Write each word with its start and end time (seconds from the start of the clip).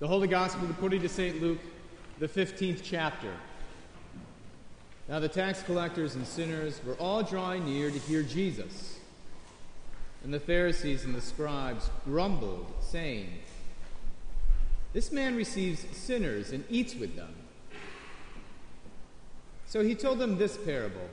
The 0.00 0.06
Holy 0.06 0.28
Gospel 0.28 0.70
according 0.70 1.02
to 1.02 1.08
St. 1.08 1.42
Luke, 1.42 1.58
the 2.20 2.28
15th 2.28 2.82
chapter. 2.84 3.32
Now 5.08 5.18
the 5.18 5.28
tax 5.28 5.60
collectors 5.64 6.14
and 6.14 6.24
sinners 6.24 6.80
were 6.86 6.94
all 6.94 7.24
drawing 7.24 7.64
near 7.64 7.90
to 7.90 7.98
hear 7.98 8.22
Jesus. 8.22 9.00
And 10.22 10.32
the 10.32 10.38
Pharisees 10.38 11.04
and 11.04 11.16
the 11.16 11.20
scribes 11.20 11.90
grumbled, 12.04 12.72
saying, 12.80 13.28
This 14.92 15.10
man 15.10 15.34
receives 15.34 15.84
sinners 15.96 16.52
and 16.52 16.62
eats 16.70 16.94
with 16.94 17.16
them. 17.16 17.34
So 19.66 19.82
he 19.82 19.96
told 19.96 20.20
them 20.20 20.38
this 20.38 20.56
parable 20.56 21.08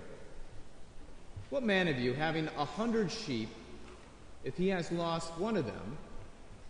What 1.50 1.64
man 1.64 1.88
of 1.88 1.98
you, 1.98 2.14
having 2.14 2.50
a 2.56 2.66
hundred 2.66 3.12
sheep, 3.12 3.50
if 4.44 4.56
he 4.56 4.68
has 4.68 4.92
lost 4.92 5.36
one 5.40 5.58
of 5.58 5.66
them, 5.66 5.98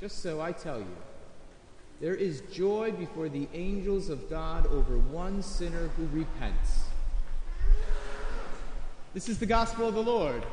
Just 0.00 0.22
so 0.22 0.40
I 0.40 0.52
tell 0.52 0.78
you, 0.78 0.96
there 2.00 2.14
is 2.14 2.42
joy 2.52 2.92
before 2.92 3.28
the 3.28 3.48
angels 3.52 4.08
of 4.08 4.30
God 4.30 4.66
over 4.66 4.96
one 4.96 5.42
sinner 5.42 5.88
who 5.96 6.06
repents. 6.12 6.84
This 9.12 9.28
is 9.28 9.40
the 9.40 9.46
gospel 9.46 9.88
of 9.88 9.94
the 9.94 10.02
Lord. 10.02 10.44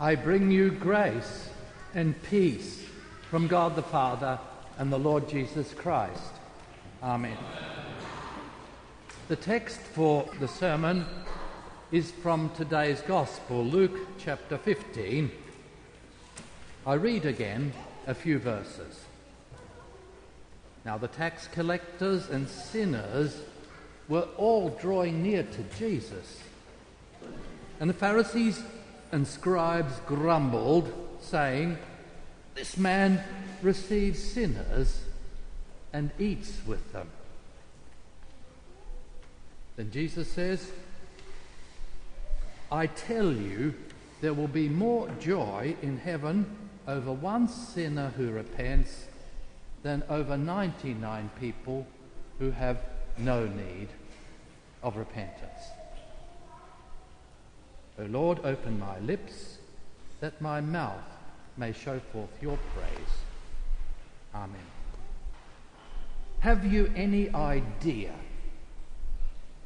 I 0.00 0.14
bring 0.14 0.50
you 0.50 0.70
grace 0.70 1.50
and 1.94 2.20
peace 2.22 2.82
from 3.28 3.46
God 3.46 3.76
the 3.76 3.82
Father 3.82 4.38
and 4.78 4.90
the 4.90 4.98
Lord 4.98 5.28
Jesus 5.28 5.74
Christ. 5.74 6.32
Amen. 7.02 7.36
The 9.28 9.36
text 9.36 9.80
for 9.80 10.26
the 10.40 10.48
sermon 10.48 11.04
is 11.92 12.10
from 12.10 12.50
today's 12.56 13.02
Gospel, 13.02 13.62
Luke 13.62 13.98
chapter 14.18 14.56
15. 14.56 15.30
I 16.86 16.94
read 16.94 17.26
again 17.26 17.72
a 18.06 18.14
few 18.14 18.38
verses. 18.38 19.04
Now, 20.84 20.96
the 20.96 21.08
tax 21.08 21.48
collectors 21.48 22.30
and 22.30 22.48
sinners 22.48 23.42
were 24.08 24.28
all 24.38 24.70
drawing 24.70 25.22
near 25.22 25.42
to 25.42 25.62
Jesus. 25.78 26.40
And 27.80 27.90
the 27.90 27.94
Pharisees 27.94 28.62
and 29.12 29.26
scribes 29.26 30.00
grumbled, 30.06 30.90
saying, 31.20 31.76
This 32.54 32.78
man 32.78 33.22
receives 33.60 34.22
sinners 34.22 35.02
and 35.92 36.10
eats 36.18 36.60
with 36.66 36.92
them. 36.92 37.08
Then 39.76 39.90
Jesus 39.90 40.28
says, 40.30 40.70
I 42.70 42.86
tell 42.86 43.32
you, 43.32 43.74
there 44.20 44.34
will 44.34 44.48
be 44.48 44.68
more 44.68 45.08
joy 45.20 45.76
in 45.82 45.98
heaven 45.98 46.67
over 46.88 47.12
one 47.12 47.46
sinner 47.46 48.12
who 48.16 48.30
repents 48.30 49.06
than 49.82 50.02
over 50.08 50.36
99 50.36 51.30
people 51.38 51.86
who 52.38 52.50
have 52.50 52.78
no 53.18 53.46
need 53.46 53.88
of 54.82 54.96
repentance. 54.96 55.62
O 57.98 58.04
Lord, 58.04 58.40
open 58.42 58.78
my 58.78 58.98
lips, 59.00 59.58
that 60.20 60.40
my 60.40 60.60
mouth 60.60 61.04
may 61.56 61.72
show 61.72 62.00
forth 62.12 62.30
your 62.40 62.58
praise. 62.74 63.14
Amen. 64.34 64.56
Have 66.40 66.64
you 66.64 66.90
any 66.96 67.28
idea 67.34 68.14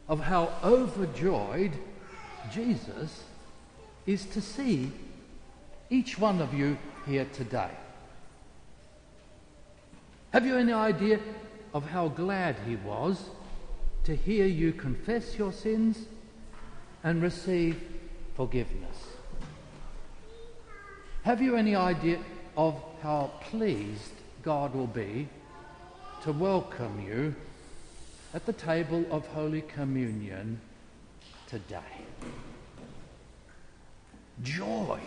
of 0.09 0.21
how 0.21 0.53
overjoyed 0.65 1.73
Jesus 2.51 3.23
is 4.07 4.25
to 4.27 4.41
see 4.41 4.91
each 5.93 6.19
one 6.19 6.41
of 6.41 6.55
you 6.55 6.79
here 7.07 7.27
today? 7.35 7.71
Have 10.33 10.47
you 10.47 10.57
any 10.57 10.73
idea 10.73 11.21
of 11.75 11.85
how 11.85 12.09
glad 12.09 12.57
he 12.67 12.77
was 12.77 13.29
to 14.05 14.17
hear 14.17 14.47
you 14.47 14.73
confess 14.73 15.37
your 15.37 15.53
sins 15.53 16.07
and 17.05 17.23
receive 17.23 17.79
forgiveness? 18.35 19.09
Have 21.25 21.43
you 21.43 21.57
any 21.57 21.77
idea 21.77 22.19
of 22.57 22.75
how 23.03 23.31
pleased 23.43 24.15
God 24.43 24.75
will 24.75 24.87
be 24.87 25.29
to 26.23 26.33
welcome 26.33 27.05
you 27.07 27.35
at 28.33 28.47
the 28.47 28.55
table 28.55 29.05
of 29.11 29.27
Holy 29.27 29.61
Communion 29.61 30.59
today? 31.47 31.79
Joy. 34.43 34.99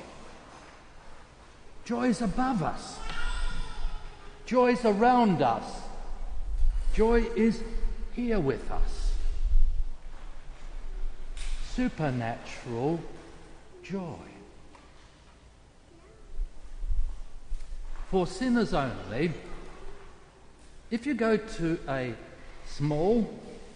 Joy 1.85 2.09
is 2.09 2.21
above 2.21 2.63
us. 2.63 2.97
Joy 4.47 4.71
is 4.71 4.83
around 4.85 5.43
us. 5.43 5.63
Joy 6.95 7.25
is 7.35 7.61
here 8.13 8.39
with 8.39 8.71
us. 8.71 9.13
Supernatural 11.75 12.99
joy. 13.83 14.15
For 18.09 18.25
sinners 18.25 18.73
only, 18.73 19.33
if 20.89 21.05
you 21.05 21.13
go 21.13 21.37
to 21.37 21.79
a 21.87 22.13
small, 22.65 23.29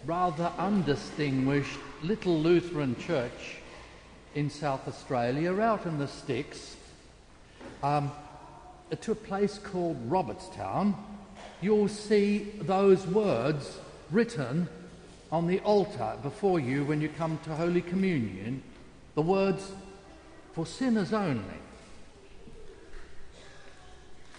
rather 0.04 0.50
undistinguished 0.58 1.78
little 2.02 2.40
Lutheran 2.40 2.96
church 2.96 3.58
in 4.34 4.50
South 4.50 4.88
Australia, 4.88 5.60
out 5.60 5.86
in 5.86 5.98
the 5.98 6.08
sticks, 6.08 6.76
um, 7.82 8.12
to 9.00 9.12
a 9.12 9.14
place 9.14 9.58
called 9.58 10.10
Robertstown, 10.10 10.94
you'll 11.60 11.88
see 11.88 12.52
those 12.60 13.06
words 13.06 13.78
written 14.10 14.68
on 15.30 15.46
the 15.46 15.60
altar 15.60 16.16
before 16.22 16.58
you 16.58 16.84
when 16.84 17.00
you 17.00 17.08
come 17.08 17.38
to 17.44 17.54
Holy 17.54 17.82
Communion, 17.82 18.62
the 19.14 19.22
words 19.22 19.72
for 20.52 20.66
sinners 20.66 21.12
only. 21.12 21.42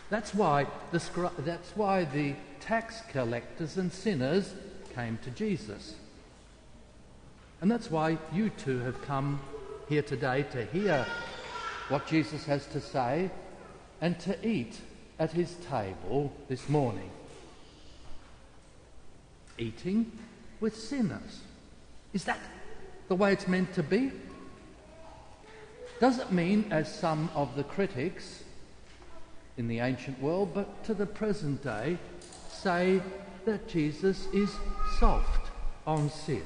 That's 0.09 0.35
why 0.35 0.67
the, 0.91 1.31
that's 1.39 1.71
why 1.75 2.03
the 2.03 2.35
tax 2.59 3.01
collectors 3.11 3.78
and 3.78 3.91
sinners 3.91 4.53
came 4.93 5.17
to 5.23 5.31
Jesus. 5.31 5.96
And 7.61 7.72
that's 7.72 7.90
why 7.90 8.17
you 8.34 8.49
two 8.49 8.79
have 8.79 9.01
come 9.03 9.40
here 9.87 10.01
today 10.01 10.43
to 10.51 10.66
hear 10.66 11.05
what 11.89 12.07
Jesus 12.07 12.45
has 12.45 12.66
to 12.67 12.79
say 12.79 13.29
and 13.99 14.19
to 14.22 14.47
eat 14.47 14.78
at 15.19 15.31
his 15.31 15.55
table 15.69 16.33
this 16.47 16.67
morning. 16.67 17.09
Eating 19.57 20.11
with 20.59 20.75
sinners. 20.75 21.41
Is 22.13 22.23
that 22.25 22.39
the 23.07 23.16
way 23.16 23.33
it's 23.33 23.47
meant 23.47 23.73
to 23.73 23.83
be? 23.83 24.11
Does 25.99 26.17
it 26.17 26.31
mean, 26.31 26.66
as 26.72 26.93
some 26.93 27.29
of 27.35 27.55
the 27.55 27.63
critics 27.63 28.43
in 29.57 29.67
the 29.67 29.79
ancient 29.79 30.19
world, 30.19 30.51
but 30.53 30.84
to 30.85 30.95
the 30.95 31.05
present 31.05 31.63
day, 31.63 31.97
say 32.49 33.01
that 33.45 33.67
Jesus 33.67 34.25
is 34.34 34.49
soft 34.99 35.51
on 35.85 36.09
sin? 36.09 36.43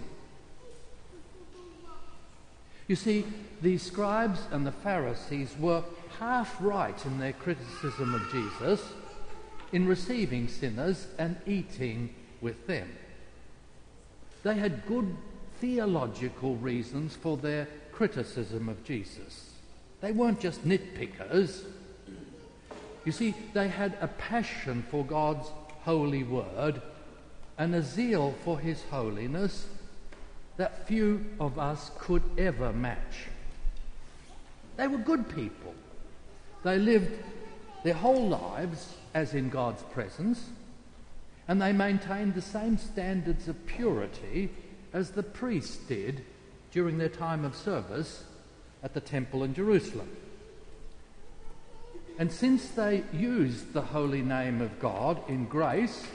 You 2.88 2.96
see, 2.96 3.26
the 3.62 3.78
scribes 3.78 4.42
and 4.52 4.66
the 4.66 4.72
Pharisees 4.72 5.56
were 5.60 5.84
half 6.20 6.56
right 6.60 7.06
in 7.06 7.20
their 7.20 7.34
criticism 7.34 8.14
of 8.14 8.30
Jesus 8.32 8.82
in 9.72 9.88
receiving 9.88 10.48
sinners 10.48 11.08
and 11.18 11.36
eating 11.48 12.14
with 12.42 12.68
them. 12.68 12.90
They 14.44 14.56
had 14.56 14.86
good 14.86 15.16
theological 15.60 16.56
reasons 16.58 17.16
for 17.16 17.38
their 17.38 17.68
criticism 17.92 18.70
of 18.70 18.84
Jesus. 18.84 19.50
They 20.02 20.12
weren't 20.12 20.40
just 20.40 20.66
nitpickers. 20.68 21.64
You 23.06 23.12
see, 23.12 23.34
they 23.54 23.68
had 23.68 23.98
a 24.02 24.08
passion 24.08 24.86
for 24.92 25.04
God's 25.04 25.48
holy 25.82 26.24
word 26.24 26.82
and 27.58 27.74
a 27.74 27.82
zeal 27.82 28.36
for 28.44 28.60
his 28.60 28.84
holiness 28.92 29.68
that 30.58 30.88
few 30.88 31.26
of 31.40 31.60
us 31.60 31.92
could 32.00 32.24
ever 32.38 32.72
match. 32.72 33.28
They 34.78 34.88
were 34.88 34.98
good 34.98 35.34
people. 35.34 35.74
They 36.64 36.78
lived 36.78 37.12
their 37.84 37.94
whole 37.94 38.28
lives 38.28 38.96
as 39.14 39.34
in 39.34 39.50
God's 39.50 39.84
presence, 39.84 40.50
and 41.48 41.62
they 41.62 41.72
maintained 41.72 42.34
the 42.34 42.42
same 42.42 42.78
standards 42.78 43.48
of 43.48 43.66
purity 43.66 44.50
as 44.94 45.12
the 45.12 45.24
priests 45.24 45.78
did 45.78 46.24
during 46.72 46.98
their 46.98 47.10
time 47.10 47.46
of 47.46 47.56
service 47.56 48.24
at 48.84 48.94
the 48.94 49.02
temple 49.02 49.44
in 49.44 49.54
Jerusalem. 49.54 50.10
And 52.18 52.32
since 52.32 52.70
they 52.70 53.04
used 53.12 53.74
the 53.74 53.82
holy 53.82 54.22
name 54.22 54.62
of 54.62 54.80
God 54.80 55.22
in 55.30 55.46
grace 55.46 56.06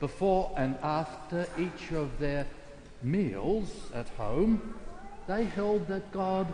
before 0.00 0.50
and 0.56 0.76
after 0.82 1.46
each 1.58 1.92
of 1.92 2.18
their 2.18 2.46
meals 3.02 3.90
at 3.94 4.08
home, 4.10 4.74
they 5.26 5.44
held 5.44 5.88
that 5.88 6.12
God 6.12 6.52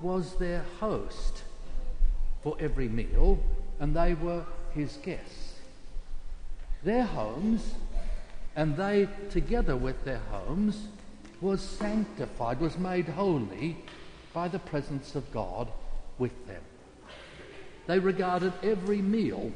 was 0.00 0.36
their 0.36 0.64
host 0.78 1.42
for 2.42 2.56
every 2.58 2.88
meal 2.88 3.38
and 3.78 3.94
they 3.94 4.14
were 4.14 4.44
his 4.74 4.96
guests. 4.98 5.54
Their 6.82 7.04
homes, 7.04 7.74
and 8.56 8.76
they 8.76 9.08
together 9.30 9.76
with 9.76 10.04
their 10.04 10.22
homes, 10.30 10.88
was 11.40 11.60
sanctified, 11.60 12.60
was 12.60 12.78
made 12.78 13.06
holy 13.06 13.76
by 14.32 14.48
the 14.48 14.58
presence 14.58 15.14
of 15.14 15.30
God 15.32 15.68
with 16.18 16.46
them. 16.46 16.62
They 17.86 17.98
regarded 17.98 18.52
every 18.62 19.02
meal 19.02 19.52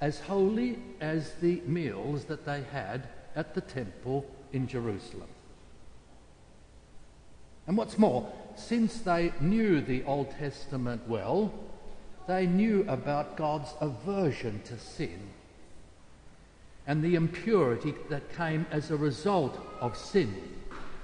as 0.00 0.20
holy 0.20 0.78
as 1.00 1.32
the 1.34 1.62
meals 1.66 2.24
that 2.24 2.44
they 2.44 2.62
had 2.72 3.08
at 3.34 3.54
the 3.54 3.60
temple 3.60 4.26
in 4.56 4.66
Jerusalem. 4.66 5.28
And 7.66 7.76
what's 7.76 7.98
more, 7.98 8.32
since 8.56 9.00
they 9.00 9.32
knew 9.40 9.80
the 9.80 10.02
Old 10.04 10.30
Testament 10.32 11.02
well, 11.06 11.52
they 12.26 12.46
knew 12.46 12.84
about 12.88 13.36
God's 13.36 13.74
aversion 13.80 14.62
to 14.64 14.78
sin 14.78 15.20
and 16.86 17.02
the 17.02 17.16
impurity 17.16 17.94
that 18.08 18.34
came 18.36 18.66
as 18.70 18.90
a 18.90 18.96
result 18.96 19.60
of 19.80 19.96
sin. 19.96 20.34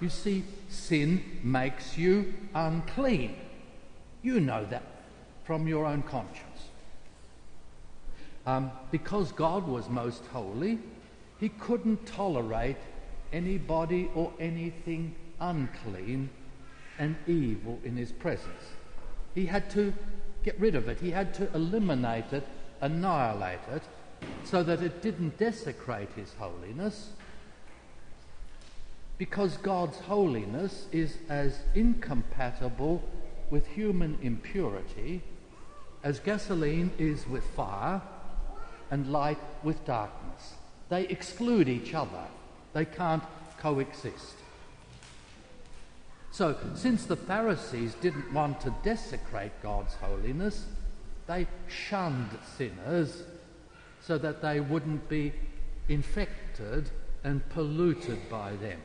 You 0.00 0.08
see, 0.08 0.44
sin 0.68 1.22
makes 1.42 1.98
you 1.98 2.32
unclean. 2.54 3.36
You 4.22 4.40
know 4.40 4.64
that 4.66 4.84
from 5.44 5.66
your 5.66 5.84
own 5.84 6.02
conscience. 6.02 6.46
Um, 8.46 8.70
because 8.90 9.32
God 9.32 9.66
was 9.66 9.88
most 9.88 10.24
holy, 10.26 10.78
he 11.38 11.48
couldn't 11.48 12.06
tolerate 12.06 12.76
anybody 13.32 14.10
or 14.14 14.32
anything 14.38 15.14
unclean 15.40 16.30
and 16.98 17.16
evil 17.26 17.78
in 17.84 17.96
his 17.96 18.12
presence. 18.12 18.74
He 19.34 19.46
had 19.46 19.70
to 19.70 19.92
get 20.42 20.58
rid 20.60 20.74
of 20.74 20.88
it, 20.88 21.00
he 21.00 21.10
had 21.10 21.34
to 21.34 21.52
eliminate 21.54 22.32
it, 22.32 22.46
annihilate 22.80 23.60
it, 23.72 23.82
so 24.44 24.62
that 24.62 24.82
it 24.82 25.02
didn't 25.02 25.38
desecrate 25.38 26.10
his 26.14 26.32
holiness. 26.38 27.10
Because 29.18 29.56
God's 29.58 29.98
holiness 29.98 30.86
is 30.90 31.16
as 31.28 31.60
incompatible 31.74 33.02
with 33.50 33.66
human 33.68 34.18
impurity 34.22 35.22
as 36.02 36.18
gasoline 36.18 36.90
is 36.98 37.26
with 37.28 37.44
fire 37.50 38.02
and 38.90 39.12
light 39.12 39.38
with 39.62 39.84
darkness. 39.84 40.54
They 40.88 41.04
exclude 41.04 41.68
each 41.68 41.94
other, 41.94 42.26
they 42.72 42.84
can't 42.84 43.22
coexist. 43.58 44.36
So, 46.30 46.56
since 46.74 47.04
the 47.04 47.16
Pharisees 47.16 47.94
didn't 48.00 48.32
want 48.32 48.60
to 48.62 48.74
desecrate 48.82 49.52
God's 49.62 49.94
holiness, 49.94 50.66
they 51.26 51.46
shunned 51.68 52.30
sinners 52.56 53.22
so 54.00 54.18
that 54.18 54.40
they 54.40 54.60
wouldn't 54.60 55.08
be 55.08 55.32
infected 55.88 56.90
and 57.22 57.46
polluted 57.50 58.28
by 58.30 58.56
them. 58.56 58.80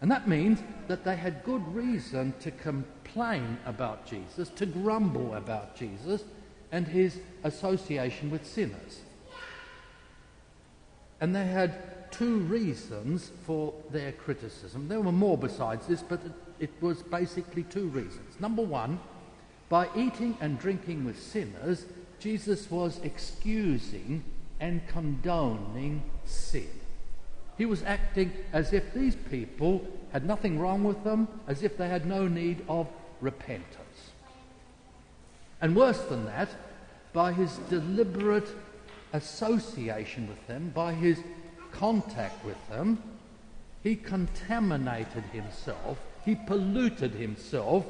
And 0.00 0.10
that 0.10 0.28
means 0.28 0.60
that 0.88 1.04
they 1.04 1.16
had 1.16 1.44
good 1.44 1.66
reason 1.74 2.34
to 2.40 2.50
complain 2.50 3.58
about 3.64 4.06
Jesus, 4.06 4.48
to 4.50 4.66
grumble 4.66 5.34
about 5.34 5.76
Jesus 5.76 6.24
and 6.72 6.86
his 6.86 7.20
association 7.44 8.30
with 8.30 8.46
sinners. 8.46 9.00
And 11.24 11.34
they 11.34 11.46
had 11.46 12.10
two 12.10 12.40
reasons 12.40 13.30
for 13.46 13.72
their 13.90 14.12
criticism. 14.12 14.88
There 14.88 15.00
were 15.00 15.10
more 15.10 15.38
besides 15.38 15.86
this, 15.86 16.02
but 16.02 16.20
it, 16.60 16.70
was 16.82 17.02
basically 17.02 17.62
two 17.62 17.88
reasons. 17.88 18.38
Number 18.40 18.60
one, 18.60 19.00
by 19.70 19.88
eating 19.96 20.36
and 20.42 20.58
drinking 20.58 21.06
with 21.06 21.18
sinners, 21.18 21.86
Jesus 22.18 22.70
was 22.70 23.00
excusing 23.02 24.22
and 24.60 24.86
condoning 24.86 26.02
sin. 26.26 26.68
He 27.56 27.64
was 27.64 27.82
acting 27.84 28.30
as 28.52 28.74
if 28.74 28.92
these 28.92 29.16
people 29.16 29.80
had 30.12 30.26
nothing 30.26 30.58
wrong 30.58 30.84
with 30.84 31.04
them, 31.04 31.26
as 31.48 31.62
if 31.62 31.78
they 31.78 31.88
had 31.88 32.04
no 32.04 32.28
need 32.28 32.62
of 32.68 32.86
repentance. 33.22 34.10
And 35.62 35.74
worse 35.74 36.02
than 36.02 36.26
that, 36.26 36.50
by 37.14 37.32
his 37.32 37.56
deliberate 37.70 38.50
association 39.14 40.28
with 40.28 40.46
them, 40.46 40.70
by 40.74 40.92
his 40.92 41.18
contact 41.70 42.44
with 42.44 42.68
them, 42.68 43.02
he 43.82 43.96
contaminated 43.96 45.22
himself, 45.32 45.98
he 46.24 46.34
polluted 46.34 47.12
himself, 47.12 47.86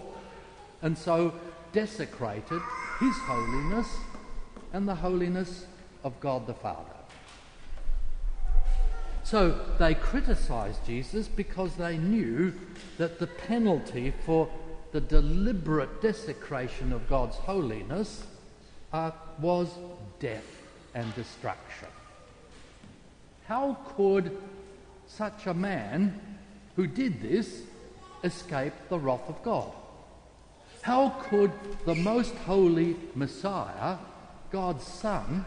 and 0.82 0.96
so 0.96 1.32
desecrated 1.72 2.60
his 3.00 3.16
holiness 3.22 3.88
and 4.72 4.86
the 4.86 4.94
holiness 4.94 5.66
of 6.04 6.18
God 6.20 6.46
the 6.46 6.54
Father. 6.54 6.90
So 9.22 9.58
they 9.78 9.94
criticized 9.94 10.84
Jesus 10.84 11.26
because 11.26 11.74
they 11.76 11.96
knew 11.96 12.52
that 12.98 13.18
the 13.18 13.26
penalty 13.26 14.12
for 14.26 14.50
the 14.92 15.00
deliberate 15.00 16.02
desecration 16.02 16.92
of 16.92 17.08
God's 17.08 17.36
holiness 17.36 18.24
uh, 18.92 19.12
was 19.40 19.70
death 20.20 20.53
and 20.94 21.14
destruction. 21.14 21.88
How 23.46 23.76
could 23.96 24.36
such 25.06 25.46
a 25.46 25.54
man 25.54 26.20
who 26.76 26.86
did 26.86 27.20
this 27.20 27.62
escape 28.22 28.72
the 28.88 28.98
wrath 28.98 29.28
of 29.28 29.42
God? 29.42 29.70
How 30.82 31.10
could 31.28 31.52
the 31.84 31.94
most 31.94 32.34
holy 32.34 32.96
Messiah, 33.14 33.96
God's 34.50 34.86
Son, 34.86 35.44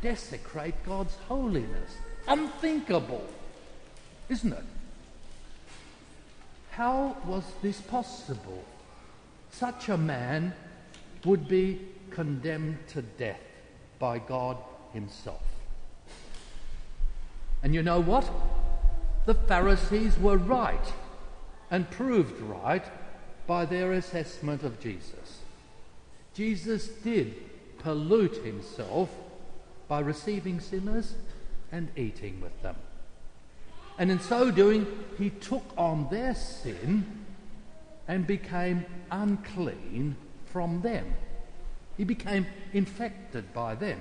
desecrate 0.00 0.74
God's 0.84 1.14
holiness? 1.28 1.96
Unthinkable, 2.26 3.26
isn't 4.28 4.52
it? 4.52 4.64
How 6.70 7.16
was 7.26 7.44
this 7.62 7.80
possible? 7.80 8.64
Such 9.50 9.88
a 9.88 9.96
man 9.96 10.54
would 11.24 11.46
be 11.46 11.80
condemned 12.10 12.78
to 12.88 13.02
death 13.02 13.40
by 14.02 14.18
God 14.18 14.56
Himself. 14.92 15.44
And 17.62 17.72
you 17.72 17.84
know 17.84 18.00
what? 18.00 18.28
The 19.26 19.34
Pharisees 19.34 20.18
were 20.18 20.38
right 20.38 20.92
and 21.70 21.88
proved 21.88 22.40
right 22.40 22.84
by 23.46 23.64
their 23.64 23.92
assessment 23.92 24.64
of 24.64 24.80
Jesus. 24.80 25.42
Jesus 26.34 26.88
did 26.88 27.36
pollute 27.78 28.44
himself 28.44 29.08
by 29.86 30.00
receiving 30.00 30.58
sinners 30.58 31.14
and 31.70 31.88
eating 31.96 32.40
with 32.40 32.60
them. 32.60 32.74
And 33.98 34.10
in 34.10 34.18
so 34.18 34.50
doing, 34.50 34.84
he 35.16 35.30
took 35.30 35.64
on 35.78 36.08
their 36.10 36.34
sin 36.34 37.06
and 38.08 38.26
became 38.26 38.84
unclean 39.12 40.16
from 40.46 40.82
them. 40.82 41.14
He 42.02 42.06
became 42.06 42.48
infected 42.72 43.54
by 43.54 43.76
them. 43.76 44.00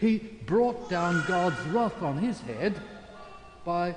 He 0.00 0.18
brought 0.18 0.90
down 0.90 1.22
God's 1.28 1.60
wrath 1.68 2.02
on 2.02 2.18
his 2.18 2.40
head 2.40 2.74
by 3.64 3.94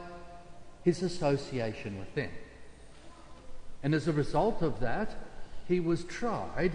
his 0.84 1.02
association 1.02 1.98
with 1.98 2.14
them. 2.14 2.30
And 3.82 3.96
as 3.96 4.08
a 4.08 4.14
result 4.14 4.62
of 4.62 4.80
that, 4.82 5.16
he 5.68 5.80
was 5.80 6.04
tried 6.04 6.74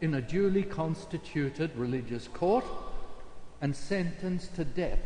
in 0.00 0.14
a 0.14 0.22
duly 0.22 0.62
constituted 0.62 1.72
religious 1.74 2.28
court 2.28 2.64
and 3.60 3.74
sentenced 3.74 4.54
to 4.54 4.64
death 4.64 5.00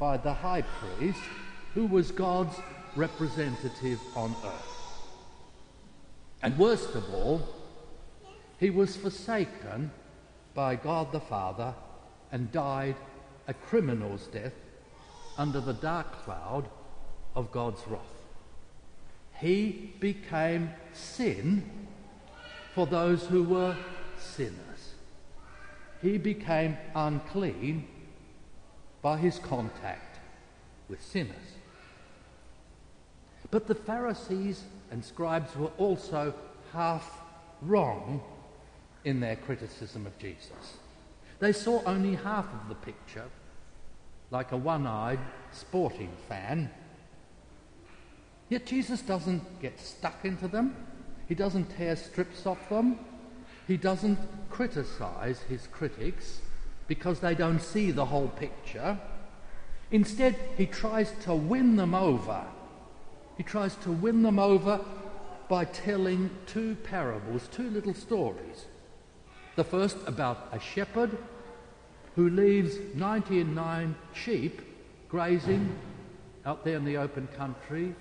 by 0.00 0.16
the 0.16 0.34
high 0.34 0.62
priest, 0.62 1.22
who 1.74 1.86
was 1.86 2.10
God's 2.10 2.56
representative 2.96 4.00
on 4.16 4.34
earth. 4.44 5.02
And 6.42 6.58
worst 6.58 6.96
of 6.96 7.14
all, 7.14 7.63
he 8.64 8.70
was 8.70 8.96
forsaken 8.96 9.90
by 10.54 10.74
God 10.74 11.12
the 11.12 11.20
Father 11.20 11.74
and 12.32 12.50
died 12.50 12.96
a 13.46 13.52
criminal's 13.52 14.26
death 14.28 14.54
under 15.36 15.60
the 15.60 15.74
dark 15.74 16.24
cloud 16.24 16.70
of 17.36 17.52
God's 17.52 17.86
wrath. 17.86 18.00
He 19.38 19.92
became 20.00 20.70
sin 20.94 21.70
for 22.74 22.86
those 22.86 23.26
who 23.26 23.42
were 23.42 23.76
sinners. 24.18 24.94
He 26.00 26.16
became 26.16 26.78
unclean 26.94 27.86
by 29.02 29.18
his 29.18 29.38
contact 29.40 30.20
with 30.88 31.02
sinners. 31.02 31.58
But 33.50 33.66
the 33.66 33.74
Pharisees 33.74 34.64
and 34.90 35.04
scribes 35.04 35.54
were 35.54 35.72
also 35.76 36.32
half 36.72 37.20
wrong 37.60 38.22
in 39.04 39.20
their 39.20 39.36
criticism 39.36 40.06
of 40.06 40.18
Jesus. 40.18 40.78
They 41.38 41.52
saw 41.52 41.82
only 41.84 42.14
half 42.14 42.46
of 42.46 42.68
the 42.68 42.74
picture, 42.74 43.26
like 44.30 44.52
a 44.52 44.56
one 44.56 44.86
eyed 44.86 45.18
sporting 45.52 46.10
fan. 46.28 46.70
Yet 48.48 48.66
Jesus 48.66 49.02
doesn't 49.02 49.60
get 49.60 49.78
stuck 49.78 50.24
into 50.24 50.48
them, 50.48 50.76
He 51.28 51.34
doesn't 51.34 51.76
tear 51.76 51.96
strips 51.96 52.46
off 52.46 52.68
them, 52.68 52.98
He 53.66 53.76
doesn't 53.76 54.18
criticize 54.50 55.40
His 55.42 55.66
critics 55.66 56.40
because 56.86 57.20
they 57.20 57.34
don't 57.34 57.60
see 57.60 57.90
the 57.90 58.06
whole 58.06 58.28
picture. 58.28 58.98
Instead, 59.90 60.36
He 60.56 60.66
tries 60.66 61.12
to 61.24 61.34
win 61.34 61.76
them 61.76 61.94
over. 61.94 62.44
He 63.36 63.42
tries 63.42 63.74
to 63.76 63.90
win 63.90 64.22
them 64.22 64.38
over 64.38 64.80
by 65.48 65.64
telling 65.64 66.30
two 66.46 66.76
parables, 66.76 67.48
two 67.50 67.68
little 67.70 67.94
stories. 67.94 68.66
The 69.56 69.64
first 69.64 69.96
about 70.06 70.48
a 70.52 70.58
shepherd 70.58 71.16
who 72.16 72.28
leaves 72.30 72.76
99 72.94 73.94
sheep 74.12 74.60
grazing 75.08 75.76
out 76.44 76.64
there 76.64 76.76
in 76.76 76.84
the 76.84 76.96
open 76.96 77.28
country 77.36 77.94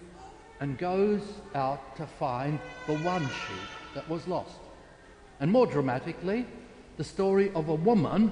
and 0.60 0.78
goes 0.80 1.22
out 1.54 1.96
to 1.98 2.08
find 2.08 2.60
the 2.88 2.98
one 3.00 3.24
sheep 3.24 3.70
that 3.94 4.10
was 4.10 4.28
lost. 4.28 4.58
And 5.40 5.52
more 5.52 5.68
dramatically, 5.68 6.48
the 6.98 7.04
story 7.04 7.52
of 7.54 7.70
a 7.70 7.76
woman 7.76 8.32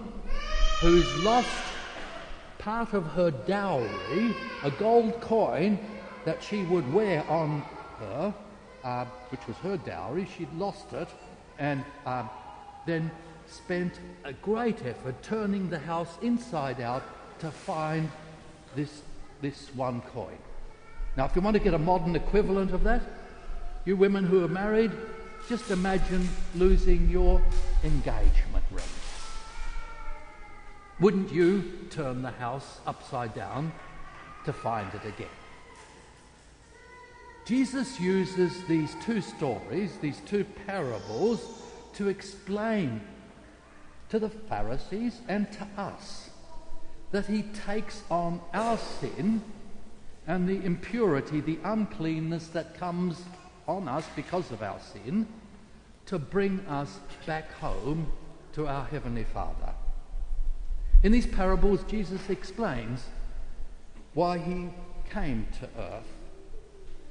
who's 0.79 1.23
lost 1.23 1.49
part 2.57 2.93
of 2.93 3.05
her 3.05 3.29
dowry, 3.29 4.35
a 4.63 4.71
gold 4.79 5.21
coin 5.21 5.77
that 6.25 6.41
she 6.41 6.63
would 6.63 6.91
wear 6.91 7.23
on 7.29 7.61
her, 7.99 8.33
uh, 8.83 9.05
which 9.29 9.45
was 9.47 9.57
her 9.57 9.77
dowry. 9.77 10.27
She'd 10.37 10.53
lost 10.53 10.93
it 10.93 11.07
and 11.59 11.85
uh, 12.05 12.23
then 12.85 13.11
spent 13.47 13.99
a 14.23 14.33
great 14.33 14.85
effort 14.85 15.21
turning 15.23 15.69
the 15.69 15.79
house 15.79 16.17
inside 16.21 16.79
out 16.79 17.03
to 17.39 17.51
find 17.51 18.09
this, 18.75 19.01
this 19.41 19.69
one 19.75 20.01
coin. 20.01 20.37
Now, 21.17 21.25
if 21.25 21.35
you 21.35 21.41
want 21.41 21.55
to 21.55 21.63
get 21.63 21.73
a 21.73 21.79
modern 21.79 22.15
equivalent 22.15 22.71
of 22.71 22.83
that, 22.83 23.01
you 23.83 23.97
women 23.97 24.23
who 24.23 24.43
are 24.45 24.47
married, 24.47 24.91
just 25.49 25.71
imagine 25.71 26.27
losing 26.55 27.09
your 27.09 27.41
engagement 27.83 28.65
ring. 28.71 28.85
Wouldn't 30.99 31.31
you 31.31 31.87
turn 31.89 32.21
the 32.21 32.31
house 32.31 32.79
upside 32.85 33.33
down 33.33 33.71
to 34.45 34.53
find 34.53 34.87
it 34.93 35.03
again? 35.05 35.27
Jesus 37.45 37.99
uses 37.99 38.63
these 38.65 38.95
two 39.03 39.19
stories, 39.19 39.97
these 39.99 40.21
two 40.27 40.45
parables, 40.67 41.60
to 41.93 42.09
explain 42.09 43.01
to 44.09 44.19
the 44.19 44.29
Pharisees 44.29 45.21
and 45.27 45.51
to 45.53 45.67
us 45.77 46.29
that 47.11 47.25
he 47.25 47.43
takes 47.43 48.03
on 48.09 48.41
our 48.53 48.77
sin 48.77 49.41
and 50.27 50.47
the 50.47 50.63
impurity, 50.65 51.41
the 51.41 51.59
uncleanness 51.63 52.47
that 52.49 52.77
comes 52.77 53.23
on 53.67 53.87
us 53.87 54.05
because 54.15 54.51
of 54.51 54.61
our 54.61 54.79
sin 54.79 55.27
to 56.05 56.19
bring 56.19 56.59
us 56.61 56.99
back 57.25 57.51
home 57.53 58.11
to 58.53 58.67
our 58.67 58.85
Heavenly 58.85 59.23
Father. 59.23 59.73
In 61.03 61.11
these 61.11 61.25
parables, 61.25 61.83
Jesus 61.83 62.29
explains 62.29 63.05
why 64.13 64.37
he 64.37 64.69
came 65.09 65.47
to 65.59 65.69
earth, 65.79 66.07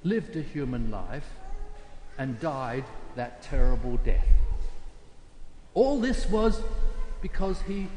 lived 0.04 0.36
a 0.36 0.42
human 0.42 0.90
life, 0.90 1.28
and 2.18 2.38
died 2.40 2.84
that 3.16 3.42
terrible 3.42 3.96
death. 3.98 4.28
All 5.74 6.00
this 6.00 6.28
was 6.28 6.60
because 7.22 7.60
he 7.62 7.88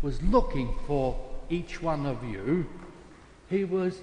was 0.00 0.22
looking 0.22 0.74
for 0.86 1.18
each 1.50 1.82
one 1.82 2.06
of 2.06 2.22
you. 2.24 2.66
He 3.48 3.64
was 3.64 4.00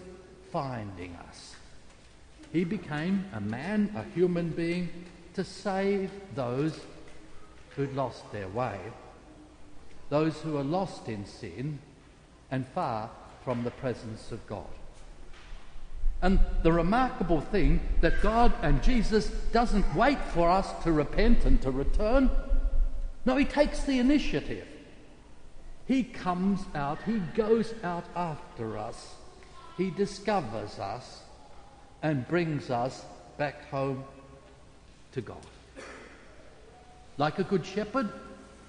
finding 0.51 1.15
us. 1.27 1.55
He 2.51 2.63
became 2.63 3.25
a 3.33 3.41
man, 3.41 3.93
a 3.95 4.03
human 4.15 4.49
being, 4.49 4.89
to 5.35 5.43
save 5.43 6.11
those 6.35 6.79
who'd 7.75 7.95
lost 7.95 8.31
their 8.31 8.47
way, 8.49 8.79
those 10.09 10.39
who 10.41 10.57
are 10.57 10.63
lost 10.63 11.07
in 11.07 11.25
sin 11.25 11.79
and 12.51 12.67
far 12.67 13.09
from 13.43 13.63
the 13.63 13.71
presence 13.71 14.31
of 14.31 14.45
God. 14.47 14.65
And 16.21 16.39
the 16.63 16.71
remarkable 16.71 17.39
thing 17.39 17.79
that 18.01 18.21
God 18.21 18.53
and 18.61 18.83
Jesus 18.83 19.27
doesn't 19.53 19.95
wait 19.95 20.19
for 20.33 20.49
us 20.49 20.71
to 20.83 20.91
repent 20.91 21.45
and 21.45 21.61
to 21.61 21.71
return. 21.71 22.29
No, 23.25 23.35
he 23.35 23.45
takes 23.45 23.83
the 23.83 23.99
initiative. 23.99 24.67
He 25.85 26.03
comes 26.03 26.61
out, 26.75 26.99
he 27.03 27.19
goes 27.35 27.73
out 27.83 28.05
after 28.15 28.77
us 28.77 29.15
he 29.79 29.89
discovers 29.89 30.77
us 30.77 31.21
and 32.03 32.27
brings 32.27 32.69
us 32.69 33.05
back 33.37 33.69
home 33.69 34.03
to 35.13 35.21
God. 35.21 35.45
Like 37.17 37.39
a 37.39 37.45
good 37.45 37.65
shepherd 37.65 38.09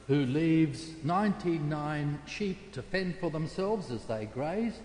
who 0.07 0.25
leaves 0.25 0.93
99 1.03 2.21
sheep 2.27 2.73
to 2.75 2.83
fend 2.83 3.17
for 3.17 3.29
themselves 3.29 3.91
as 3.91 4.05
they 4.05 4.27
graze, 4.27 4.79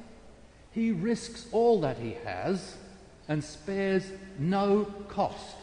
he 0.71 0.91
risks 0.91 1.45
all 1.51 1.79
that 1.81 1.99
he 1.99 2.13
has 2.25 2.75
and 3.27 3.43
spares 3.43 4.11
no 4.39 4.85
cost 5.07 5.57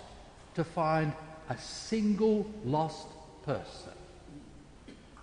to 0.54 0.62
find 0.62 1.12
a 1.48 1.58
single 1.58 2.48
lost 2.64 3.08
person. 3.44 3.91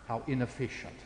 How 0.09 0.23
inefficient. 0.25 0.97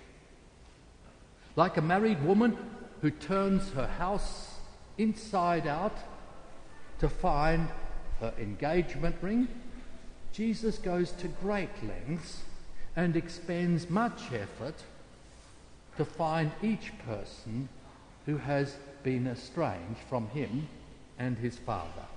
Like 1.58 1.76
a 1.76 1.82
married 1.82 2.24
woman 2.24 2.58
who 3.02 3.12
turns 3.12 3.70
her 3.74 3.86
house 3.86 4.56
inside 4.98 5.68
out 5.68 5.98
to 7.00 7.10
find 7.10 7.68
her 8.22 8.34
engagement 8.40 9.18
ring, 9.22 9.50
Jesus 10.32 10.78
goes 10.78 11.12
to 11.12 11.28
great 11.28 11.70
lengths 11.84 12.44
and 12.96 13.18
expends 13.18 13.90
much 13.90 14.32
effort 14.32 14.82
to 15.98 16.06
find 16.06 16.54
each 16.64 16.94
person 17.06 17.68
who 18.26 18.38
has 18.38 18.78
been 19.04 19.28
estranged 19.28 20.00
from 20.08 20.30
him 20.30 20.70
and 21.20 21.38
his 21.38 21.58
Father. 21.58 22.08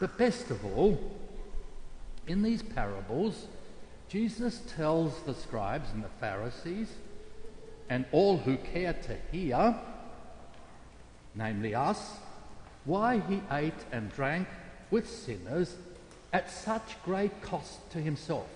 But 0.00 0.16
best 0.16 0.50
of 0.50 0.64
all, 0.64 0.98
in 2.26 2.42
these 2.42 2.62
parables, 2.62 3.46
Jesus 4.08 4.60
tells 4.76 5.20
the 5.22 5.34
scribes 5.34 5.90
and 5.92 6.04
the 6.04 6.08
Pharisees 6.20 6.88
and 7.88 8.04
all 8.12 8.38
who 8.38 8.56
care 8.56 8.92
to 8.92 9.16
hear, 9.32 9.74
namely 11.34 11.74
us, 11.74 12.16
why 12.84 13.20
he 13.28 13.42
ate 13.50 13.72
and 13.92 14.12
drank 14.12 14.46
with 14.90 15.08
sinners 15.08 15.74
at 16.32 16.50
such 16.50 17.02
great 17.04 17.42
cost 17.42 17.90
to 17.90 17.98
himself. 17.98 18.48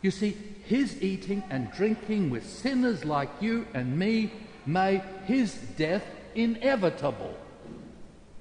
You 0.00 0.10
see, 0.10 0.36
his 0.64 1.02
eating 1.02 1.42
and 1.50 1.72
drinking 1.72 2.30
with 2.30 2.48
sinners 2.48 3.04
like 3.04 3.30
you 3.40 3.66
and 3.74 3.98
me 3.98 4.32
made 4.64 5.02
his 5.26 5.54
death 5.76 6.04
inevitable. 6.34 7.36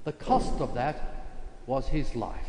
The 0.03 0.13
cost 0.13 0.61
of 0.61 0.75
that 0.75 1.25
was 1.65 1.87
his 1.87 2.15
life. 2.15 2.47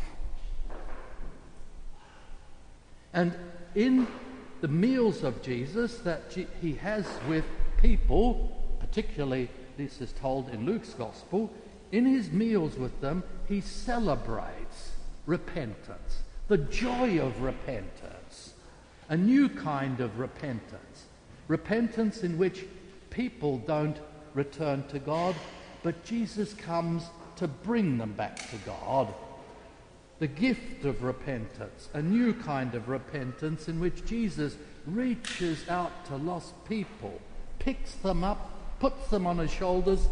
And 3.13 3.33
in 3.75 4.07
the 4.61 4.67
meals 4.67 5.23
of 5.23 5.41
Jesus 5.41 5.99
that 5.99 6.35
he 6.61 6.73
has 6.75 7.05
with 7.27 7.45
people, 7.81 8.55
particularly 8.79 9.49
this 9.77 10.01
is 10.01 10.11
told 10.13 10.49
in 10.49 10.65
Luke's 10.65 10.93
Gospel, 10.93 11.51
in 11.91 12.05
his 12.05 12.31
meals 12.31 12.77
with 12.77 12.99
them, 13.01 13.23
he 13.47 13.61
celebrates 13.61 14.91
repentance, 15.25 16.23
the 16.47 16.57
joy 16.57 17.19
of 17.19 17.41
repentance, 17.41 18.53
a 19.09 19.17
new 19.17 19.49
kind 19.49 19.99
of 20.01 20.19
repentance, 20.19 21.05
repentance 21.47 22.23
in 22.23 22.37
which 22.37 22.65
people 23.09 23.57
don't 23.59 23.97
return 24.33 24.83
to 24.87 24.99
God, 24.99 25.35
but 25.81 26.03
Jesus 26.03 26.53
comes 26.53 27.03
to 27.37 27.47
bring 27.47 27.97
them 27.97 28.13
back 28.13 28.35
to 28.49 28.57
God. 28.65 29.13
The 30.19 30.27
gift 30.27 30.85
of 30.85 31.03
repentance, 31.03 31.89
a 31.93 32.01
new 32.01 32.33
kind 32.33 32.75
of 32.75 32.89
repentance 32.89 33.69
in 33.69 33.79
which 33.79 34.05
Jesus 34.05 34.57
reaches 34.85 35.67
out 35.69 36.05
to 36.05 36.17
lost 36.17 36.53
people, 36.65 37.19
picks 37.57 37.93
them 37.95 38.23
up, 38.23 38.79
puts 38.79 39.07
them 39.09 39.25
on 39.25 39.37
his 39.37 39.51
shoulders, 39.51 40.07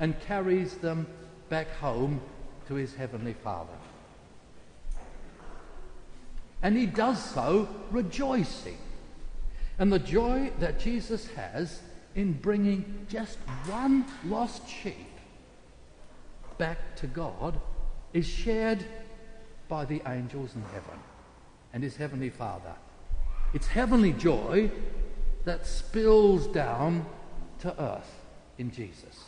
and 0.00 0.20
carries 0.20 0.74
them 0.76 1.06
back 1.48 1.70
home 1.76 2.20
to 2.66 2.74
his 2.74 2.94
heavenly 2.94 3.32
Father. 3.32 3.72
And 6.62 6.76
he 6.76 6.86
does 6.86 7.22
so 7.22 7.68
rejoicing. 7.90 8.76
And 9.78 9.92
the 9.92 9.98
joy 9.98 10.50
that 10.58 10.78
Jesus 10.78 11.28
has 11.30 11.80
in 12.14 12.32
bringing 12.32 13.06
just 13.08 13.38
one 13.66 14.04
lost 14.24 14.68
sheep 14.68 15.06
back 16.58 16.96
to 16.96 17.06
God 17.06 17.60
is 18.12 18.26
shared 18.26 18.84
by 19.68 19.84
the 19.84 20.02
angels 20.06 20.54
in 20.54 20.62
heaven 20.72 20.98
and 21.72 21.82
his 21.82 21.96
heavenly 21.96 22.30
Father. 22.30 22.74
It's 23.54 23.66
heavenly 23.66 24.12
joy 24.12 24.70
that 25.44 25.66
spills 25.66 26.46
down 26.48 27.06
to 27.60 27.82
earth 27.82 28.24
in 28.58 28.70
Jesus. 28.70 29.24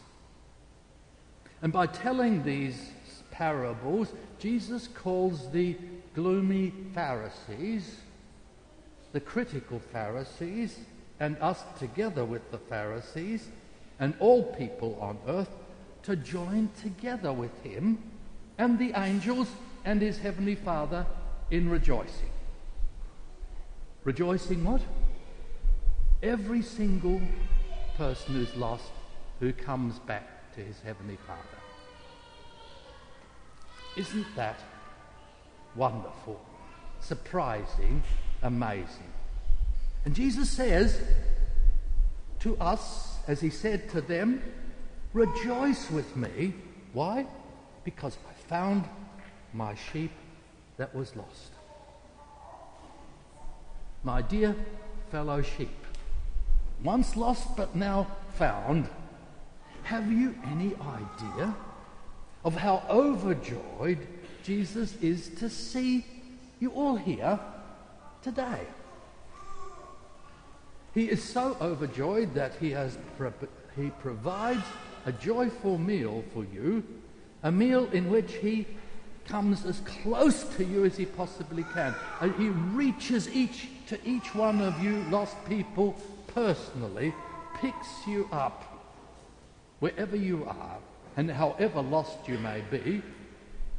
And 1.62 1.72
by 1.72 1.86
telling 1.86 2.42
these 2.42 2.90
parables, 3.30 4.12
Jesus 4.38 4.88
calls 4.88 5.50
the 5.50 5.76
gloomy 6.14 6.72
Pharisees, 6.94 7.96
the 9.12 9.20
critical 9.20 9.78
Pharisees, 9.78 10.78
and 11.20 11.36
us 11.38 11.62
together 11.78 12.24
with 12.24 12.50
the 12.50 12.58
Pharisees 12.58 13.48
and 13.98 14.14
all 14.18 14.42
people 14.42 14.98
on 15.00 15.18
earth 15.28 15.50
to 16.02 16.16
join 16.16 16.70
together 16.80 17.32
with 17.32 17.62
him 17.62 17.98
and 18.60 18.78
the 18.78 18.92
angels 18.94 19.48
and 19.86 20.02
his 20.02 20.18
heavenly 20.18 20.54
Father 20.54 21.06
in 21.50 21.70
rejoicing. 21.70 22.28
Rejoicing 24.04 24.62
what? 24.64 24.82
Every 26.22 26.60
single 26.60 27.22
person 27.96 28.34
who's 28.34 28.54
lost 28.54 28.92
who 29.40 29.54
comes 29.54 29.98
back 30.00 30.52
to 30.56 30.60
his 30.60 30.78
heavenly 30.80 31.16
Father. 31.26 31.40
Isn't 33.96 34.26
that 34.36 34.60
wonderful, 35.74 36.38
surprising, 37.00 38.02
amazing? 38.42 39.10
And 40.04 40.14
Jesus 40.14 40.50
says 40.50 41.00
to 42.40 42.58
us, 42.58 43.16
as 43.26 43.40
he 43.40 43.48
said 43.48 43.88
to 43.90 44.02
them, 44.02 44.42
Rejoice 45.14 45.90
with 45.90 46.14
me. 46.14 46.52
Why? 46.92 47.26
Because 47.84 48.16
found 48.50 48.84
my 49.54 49.76
sheep 49.76 50.10
that 50.76 50.92
was 50.92 51.14
lost. 51.14 51.52
My 54.02 54.22
dear 54.22 54.56
fellow 55.12 55.40
sheep, 55.40 55.86
once 56.82 57.16
lost 57.16 57.56
but 57.56 57.76
now 57.76 58.08
found, 58.34 58.88
have 59.84 60.10
you 60.10 60.34
any 60.50 60.74
idea 60.74 61.54
of 62.44 62.56
how 62.56 62.82
overjoyed 62.90 64.04
Jesus 64.42 64.96
is 65.00 65.28
to 65.38 65.48
see 65.48 66.04
you 66.58 66.70
all 66.70 66.96
here 66.96 67.38
today? 68.20 68.62
He 70.92 71.04
is 71.04 71.22
so 71.22 71.56
overjoyed 71.60 72.34
that 72.34 72.54
he, 72.58 72.72
has, 72.72 72.98
he 73.76 73.90
provides 74.00 74.64
a 75.06 75.12
joyful 75.12 75.78
meal 75.78 76.24
for 76.34 76.44
you, 76.52 76.82
a 77.42 77.50
meal 77.50 77.88
in 77.92 78.10
which 78.10 78.34
he 78.34 78.66
comes 79.26 79.64
as 79.64 79.80
close 79.80 80.44
to 80.56 80.64
you 80.64 80.84
as 80.84 80.96
he 80.96 81.06
possibly 81.06 81.64
can. 81.72 81.94
And 82.20 82.34
he 82.34 82.48
reaches 82.48 83.28
each 83.34 83.68
to 83.86 83.98
each 84.04 84.34
one 84.34 84.60
of 84.60 84.82
you 84.82 85.04
lost 85.10 85.36
people 85.46 85.96
personally, 86.28 87.14
picks 87.60 88.06
you 88.06 88.28
up 88.32 88.64
wherever 89.78 90.16
you 90.16 90.44
are 90.46 90.78
and 91.16 91.30
however 91.30 91.80
lost 91.80 92.28
you 92.28 92.38
may 92.38 92.62
be, 92.70 93.02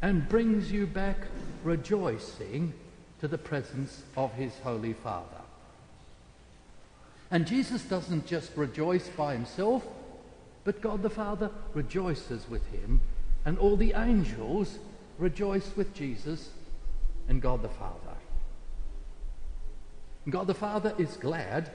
and 0.02 0.28
brings 0.28 0.72
you 0.72 0.86
back 0.88 1.18
rejoicing 1.64 2.74
to 3.20 3.28
the 3.28 3.38
presence 3.38 4.04
of 4.18 4.34
his 4.34 4.52
Holy 4.64 4.94
Father. 4.94 5.28
And 7.30 7.48
Jesus 7.48 7.84
doesn't 7.84 8.26
just 8.26 8.52
rejoice 8.58 9.08
by 9.10 9.34
himself, 9.34 9.86
but 10.64 10.82
God 10.82 11.02
the 11.02 11.10
Father 11.10 11.50
rejoices 11.74 12.50
with 12.50 12.66
him, 12.68 13.00
and 13.46 13.58
all 13.58 13.76
the 13.76 13.94
angels 13.96 14.78
rejoice 15.18 15.72
with 15.76 15.94
Jesus 15.94 16.50
and 17.28 17.42
God 17.42 17.62
the 17.62 17.70
Father. 17.70 18.16
God 20.30 20.48
the 20.48 20.54
Father 20.54 20.94
is 20.98 21.18
glad 21.18 21.72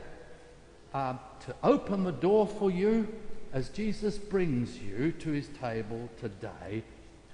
uh, 0.94 1.14
to 1.46 1.54
open 1.62 2.04
the 2.04 2.12
door 2.12 2.46
for 2.46 2.70
you 2.70 3.08
as 3.52 3.68
Jesus 3.70 4.18
brings 4.18 4.78
you 4.78 5.12
to 5.12 5.30
his 5.30 5.48
table 5.60 6.08
today 6.20 6.82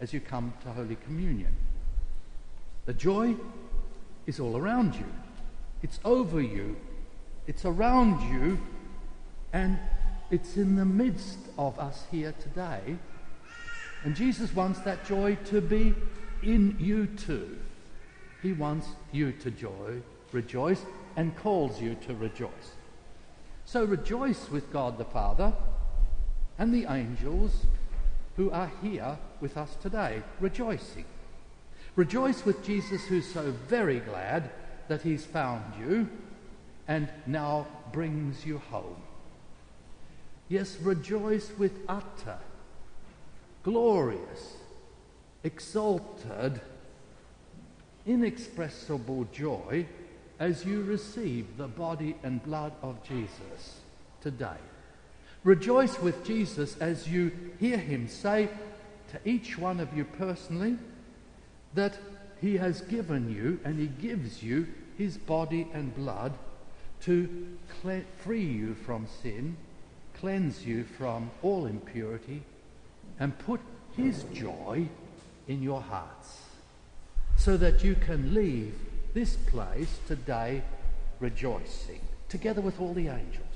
as 0.00 0.12
you 0.12 0.20
come 0.20 0.52
to 0.62 0.72
Holy 0.72 0.96
Communion. 0.96 1.54
The 2.86 2.94
joy 2.94 3.36
is 4.26 4.40
all 4.40 4.56
around 4.56 4.94
you, 4.94 5.06
it's 5.82 6.00
over 6.04 6.40
you, 6.40 6.76
it's 7.46 7.64
around 7.64 8.20
you, 8.32 8.60
and 9.52 9.78
it's 10.30 10.56
in 10.56 10.76
the 10.76 10.84
midst 10.84 11.38
of 11.58 11.78
us 11.78 12.04
here 12.10 12.34
today. 12.40 12.96
And 14.04 14.16
Jesus 14.16 14.54
wants 14.54 14.80
that 14.80 15.06
joy 15.06 15.36
to 15.46 15.60
be 15.60 15.94
in 16.42 16.76
you 16.80 17.06
too. 17.06 17.58
He 18.42 18.52
wants 18.52 18.88
you 19.12 19.32
to 19.32 19.50
joy, 19.50 20.02
rejoice, 20.32 20.84
and 21.16 21.36
calls 21.36 21.80
you 21.80 21.94
to 22.06 22.14
rejoice. 22.14 22.72
So 23.64 23.84
rejoice 23.84 24.50
with 24.50 24.72
God 24.72 24.98
the 24.98 25.04
Father 25.04 25.52
and 26.58 26.74
the 26.74 26.92
angels 26.92 27.66
who 28.36 28.50
are 28.50 28.72
here 28.82 29.18
with 29.40 29.56
us 29.56 29.76
today, 29.80 30.22
rejoicing. 30.40 31.04
Rejoice 31.94 32.44
with 32.44 32.64
Jesus, 32.64 33.04
who's 33.04 33.30
so 33.30 33.52
very 33.68 34.00
glad 34.00 34.50
that 34.88 35.02
he's 35.02 35.24
found 35.24 35.62
you 35.78 36.08
and 36.88 37.08
now 37.26 37.66
brings 37.92 38.44
you 38.44 38.58
home. 38.58 39.02
Yes, 40.48 40.78
rejoice 40.80 41.52
with 41.58 41.72
utter, 41.88 42.38
glorious, 43.62 44.56
exalted, 45.44 46.60
inexpressible 48.06 49.26
joy 49.32 49.86
as 50.40 50.64
you 50.64 50.82
receive 50.82 51.56
the 51.56 51.68
body 51.68 52.16
and 52.22 52.42
blood 52.42 52.72
of 52.82 53.02
Jesus 53.04 53.80
today. 54.20 54.56
Rejoice 55.44 55.98
with 56.00 56.24
Jesus 56.24 56.76
as 56.78 57.08
you 57.08 57.32
hear 57.58 57.76
him 57.76 58.08
say 58.08 58.48
to 59.10 59.18
each 59.28 59.58
one 59.58 59.80
of 59.80 59.96
you 59.96 60.04
personally 60.04 60.78
that 61.74 61.98
he 62.40 62.56
has 62.56 62.80
given 62.82 63.32
you 63.32 63.60
and 63.64 63.78
he 63.78 63.86
gives 63.86 64.42
you 64.42 64.66
his 64.98 65.16
body 65.16 65.68
and 65.72 65.94
blood 65.94 66.32
to 67.02 67.56
free 68.18 68.44
you 68.44 68.74
from 68.74 69.06
sin 69.22 69.56
cleanse 70.14 70.64
you 70.64 70.84
from 70.84 71.30
all 71.42 71.66
impurity 71.66 72.42
and 73.18 73.38
put 73.38 73.60
his 73.96 74.24
joy 74.32 74.86
in 75.48 75.62
your 75.62 75.80
hearts 75.80 76.40
so 77.36 77.56
that 77.56 77.82
you 77.82 77.94
can 77.94 78.34
leave 78.34 78.74
this 79.14 79.36
place 79.36 79.98
today 80.06 80.62
rejoicing 81.20 82.00
together 82.28 82.60
with 82.60 82.80
all 82.80 82.94
the 82.94 83.08
angels. 83.08 83.46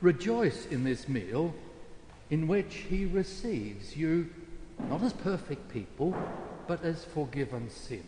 Rejoice 0.00 0.66
in 0.66 0.82
this 0.82 1.08
meal 1.08 1.54
in 2.30 2.48
which 2.48 2.74
he 2.88 3.04
receives 3.04 3.96
you 3.96 4.28
not 4.88 5.02
as 5.02 5.12
perfect 5.12 5.68
people, 5.70 6.14
but 6.66 6.82
as 6.82 7.04
forgiven 7.04 7.70
sinners. 7.70 8.06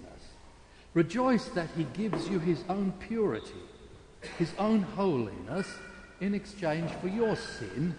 Rejoice 0.95 1.47
that 1.51 1.69
he 1.77 1.85
gives 1.93 2.29
you 2.29 2.39
his 2.39 2.65
own 2.69 2.93
purity, 2.99 3.53
his 4.39 4.51
own 4.59 4.83
holiness, 4.83 5.69
in 6.21 6.35
exchange 6.35 6.91
for 7.01 7.09
your 7.09 7.37
sin 7.37 7.95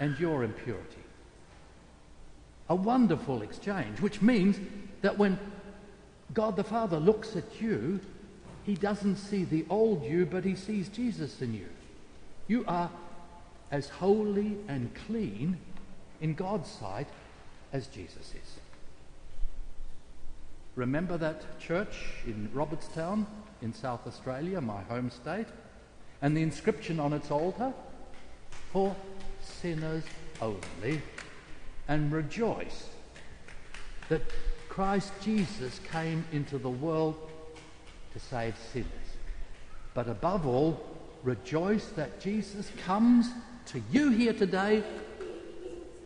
and 0.00 0.18
your 0.18 0.44
impurity. 0.44 0.95
A 2.68 2.74
wonderful 2.74 3.42
exchange, 3.42 4.00
which 4.00 4.22
means 4.22 4.58
that 5.02 5.18
when 5.18 5.38
God 6.34 6.56
the 6.56 6.64
Father 6.64 6.98
looks 6.98 7.36
at 7.36 7.60
you, 7.60 8.00
he 8.64 8.74
doesn't 8.74 9.16
see 9.16 9.44
the 9.44 9.64
old 9.70 10.04
you, 10.04 10.26
but 10.26 10.44
he 10.44 10.56
sees 10.56 10.88
Jesus 10.88 11.40
in 11.40 11.54
you. 11.54 11.68
You 12.48 12.64
are 12.66 12.90
as 13.70 13.88
holy 13.88 14.56
and 14.68 14.92
clean 15.06 15.58
in 16.20 16.34
God's 16.34 16.70
sight 16.70 17.08
as 17.72 17.86
Jesus 17.86 18.32
is. 18.34 18.58
Remember 20.74 21.16
that 21.16 21.58
church 21.58 21.96
in 22.26 22.50
Robertstown 22.52 23.26
in 23.62 23.72
South 23.72 24.06
Australia, 24.06 24.60
my 24.60 24.82
home 24.82 25.10
state? 25.10 25.46
And 26.20 26.36
the 26.36 26.42
inscription 26.42 27.00
on 27.00 27.12
its 27.12 27.30
altar? 27.30 27.72
For 28.72 28.94
sinners 29.40 30.04
only. 30.40 31.00
And 31.88 32.12
rejoice 32.12 32.88
that 34.08 34.22
Christ 34.68 35.12
Jesus 35.22 35.80
came 35.90 36.24
into 36.32 36.58
the 36.58 36.70
world 36.70 37.16
to 38.12 38.18
save 38.18 38.54
sinners. 38.72 38.88
But 39.94 40.08
above 40.08 40.46
all, 40.46 40.80
rejoice 41.22 41.86
that 41.96 42.20
Jesus 42.20 42.70
comes 42.84 43.28
to 43.66 43.80
you 43.90 44.10
here 44.10 44.32
today 44.32 44.82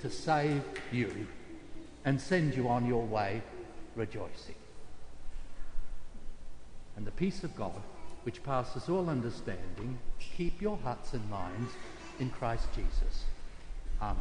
to 0.00 0.10
save 0.10 0.62
you 0.92 1.26
and 2.04 2.20
send 2.20 2.54
you 2.54 2.68
on 2.68 2.86
your 2.86 3.04
way 3.04 3.42
rejoicing. 3.96 4.54
And 6.96 7.06
the 7.06 7.10
peace 7.12 7.44
of 7.44 7.54
God, 7.56 7.82
which 8.24 8.42
passes 8.42 8.88
all 8.88 9.08
understanding, 9.08 9.98
keep 10.18 10.60
your 10.60 10.76
hearts 10.78 11.12
and 11.12 11.28
minds 11.30 11.72
in 12.18 12.30
Christ 12.30 12.68
Jesus. 12.74 13.24
Amen. 14.00 14.16